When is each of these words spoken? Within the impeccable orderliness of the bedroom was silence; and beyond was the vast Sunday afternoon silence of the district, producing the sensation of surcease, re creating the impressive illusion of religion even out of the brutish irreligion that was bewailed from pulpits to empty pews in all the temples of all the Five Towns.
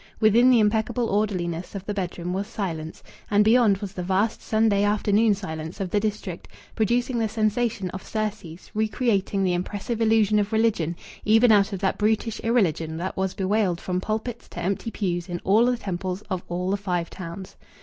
Within 0.19 0.49
the 0.49 0.59
impeccable 0.59 1.07
orderliness 1.11 1.75
of 1.75 1.85
the 1.85 1.93
bedroom 1.93 2.33
was 2.33 2.47
silence; 2.47 3.03
and 3.29 3.45
beyond 3.45 3.77
was 3.77 3.93
the 3.93 4.01
vast 4.01 4.41
Sunday 4.41 4.83
afternoon 4.83 5.35
silence 5.35 5.79
of 5.79 5.91
the 5.91 5.99
district, 5.99 6.47
producing 6.75 7.19
the 7.19 7.29
sensation 7.29 7.91
of 7.91 8.03
surcease, 8.03 8.71
re 8.73 8.87
creating 8.87 9.43
the 9.43 9.53
impressive 9.53 10.01
illusion 10.01 10.39
of 10.39 10.51
religion 10.51 10.95
even 11.23 11.51
out 11.51 11.71
of 11.71 11.81
the 11.81 11.93
brutish 11.99 12.39
irreligion 12.39 12.97
that 12.97 13.15
was 13.15 13.35
bewailed 13.35 13.79
from 13.79 14.01
pulpits 14.01 14.49
to 14.49 14.59
empty 14.59 14.89
pews 14.89 15.29
in 15.29 15.39
all 15.43 15.65
the 15.67 15.77
temples 15.77 16.23
of 16.31 16.41
all 16.49 16.71
the 16.71 16.77
Five 16.77 17.11
Towns. 17.11 17.55